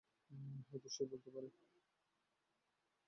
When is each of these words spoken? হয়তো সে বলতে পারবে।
হয়তো 0.67 0.87
সে 0.89 1.03
বলতে 1.11 1.29
পারবে। 1.31 1.51